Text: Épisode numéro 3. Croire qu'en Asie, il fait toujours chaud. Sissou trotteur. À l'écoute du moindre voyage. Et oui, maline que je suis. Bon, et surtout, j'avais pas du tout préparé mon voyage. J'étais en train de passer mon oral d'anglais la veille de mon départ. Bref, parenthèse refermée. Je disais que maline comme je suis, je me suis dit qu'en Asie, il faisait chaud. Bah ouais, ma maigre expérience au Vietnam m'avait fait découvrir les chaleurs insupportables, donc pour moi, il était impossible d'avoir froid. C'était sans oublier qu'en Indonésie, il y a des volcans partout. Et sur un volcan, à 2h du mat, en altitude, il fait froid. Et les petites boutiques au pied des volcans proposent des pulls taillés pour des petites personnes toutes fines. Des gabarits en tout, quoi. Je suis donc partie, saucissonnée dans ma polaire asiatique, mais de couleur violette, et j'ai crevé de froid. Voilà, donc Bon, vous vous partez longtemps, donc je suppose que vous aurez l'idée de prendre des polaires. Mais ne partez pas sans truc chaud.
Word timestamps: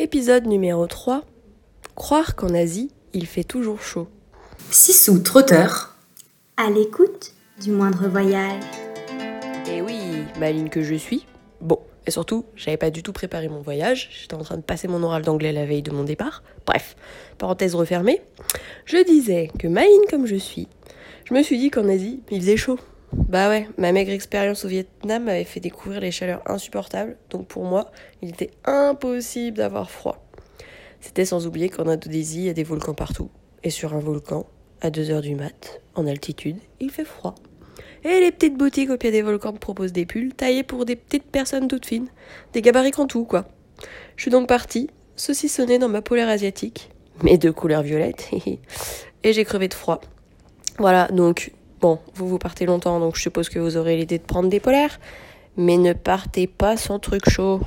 Épisode 0.00 0.46
numéro 0.46 0.86
3. 0.86 1.26
Croire 1.94 2.34
qu'en 2.34 2.54
Asie, 2.54 2.90
il 3.12 3.26
fait 3.26 3.44
toujours 3.44 3.82
chaud. 3.82 4.08
Sissou 4.70 5.18
trotteur. 5.18 5.94
À 6.56 6.70
l'écoute 6.70 7.34
du 7.60 7.70
moindre 7.70 8.08
voyage. 8.08 8.62
Et 9.70 9.82
oui, 9.82 10.00
maline 10.38 10.70
que 10.70 10.82
je 10.82 10.94
suis. 10.94 11.26
Bon, 11.60 11.78
et 12.06 12.10
surtout, 12.10 12.46
j'avais 12.56 12.78
pas 12.78 12.88
du 12.88 13.02
tout 13.02 13.12
préparé 13.12 13.50
mon 13.50 13.60
voyage. 13.60 14.08
J'étais 14.18 14.32
en 14.32 14.42
train 14.42 14.56
de 14.56 14.62
passer 14.62 14.88
mon 14.88 15.02
oral 15.02 15.20
d'anglais 15.20 15.52
la 15.52 15.66
veille 15.66 15.82
de 15.82 15.90
mon 15.90 16.04
départ. 16.04 16.42
Bref, 16.64 16.96
parenthèse 17.36 17.74
refermée. 17.74 18.22
Je 18.86 19.04
disais 19.04 19.50
que 19.58 19.68
maline 19.68 20.06
comme 20.08 20.24
je 20.24 20.36
suis, 20.36 20.66
je 21.26 21.34
me 21.34 21.42
suis 21.42 21.58
dit 21.58 21.68
qu'en 21.68 21.86
Asie, 21.90 22.22
il 22.30 22.40
faisait 22.40 22.56
chaud. 22.56 22.78
Bah 23.12 23.48
ouais, 23.48 23.68
ma 23.76 23.92
maigre 23.92 24.12
expérience 24.12 24.64
au 24.64 24.68
Vietnam 24.68 25.24
m'avait 25.24 25.44
fait 25.44 25.60
découvrir 25.60 26.00
les 26.00 26.12
chaleurs 26.12 26.42
insupportables, 26.46 27.16
donc 27.30 27.48
pour 27.48 27.64
moi, 27.64 27.90
il 28.22 28.28
était 28.30 28.50
impossible 28.64 29.56
d'avoir 29.56 29.90
froid. 29.90 30.24
C'était 31.00 31.24
sans 31.24 31.46
oublier 31.46 31.68
qu'en 31.68 31.88
Indonésie, 31.88 32.40
il 32.40 32.46
y 32.46 32.50
a 32.50 32.54
des 32.54 32.62
volcans 32.62 32.94
partout. 32.94 33.30
Et 33.64 33.70
sur 33.70 33.94
un 33.94 33.98
volcan, 33.98 34.46
à 34.80 34.90
2h 34.90 35.22
du 35.22 35.34
mat, 35.34 35.80
en 35.94 36.06
altitude, 36.06 36.56
il 36.78 36.90
fait 36.90 37.04
froid. 37.04 37.34
Et 38.04 38.20
les 38.20 38.30
petites 38.30 38.56
boutiques 38.56 38.90
au 38.90 38.96
pied 38.96 39.10
des 39.10 39.22
volcans 39.22 39.52
proposent 39.52 39.92
des 39.92 40.06
pulls 40.06 40.32
taillés 40.32 40.62
pour 40.62 40.84
des 40.84 40.96
petites 40.96 41.30
personnes 41.30 41.68
toutes 41.68 41.86
fines. 41.86 42.08
Des 42.52 42.62
gabarits 42.62 42.92
en 42.96 43.06
tout, 43.06 43.24
quoi. 43.24 43.46
Je 44.16 44.22
suis 44.22 44.30
donc 44.30 44.48
partie, 44.48 44.88
saucissonnée 45.16 45.78
dans 45.78 45.88
ma 45.88 46.00
polaire 46.00 46.28
asiatique, 46.28 46.90
mais 47.22 47.38
de 47.38 47.50
couleur 47.50 47.82
violette, 47.82 48.30
et 49.24 49.32
j'ai 49.32 49.44
crevé 49.44 49.68
de 49.68 49.74
froid. 49.74 50.00
Voilà, 50.78 51.08
donc 51.08 51.52
Bon, 51.80 51.98
vous 52.14 52.28
vous 52.28 52.38
partez 52.38 52.66
longtemps, 52.66 53.00
donc 53.00 53.16
je 53.16 53.22
suppose 53.22 53.48
que 53.48 53.58
vous 53.58 53.78
aurez 53.78 53.96
l'idée 53.96 54.18
de 54.18 54.24
prendre 54.24 54.50
des 54.50 54.60
polaires. 54.60 55.00
Mais 55.56 55.78
ne 55.78 55.94
partez 55.94 56.46
pas 56.46 56.76
sans 56.76 56.98
truc 56.98 57.28
chaud. 57.28 57.60